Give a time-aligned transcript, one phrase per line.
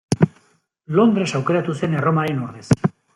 [0.99, 2.93] Londres aukeratu zen Erromaren ordez.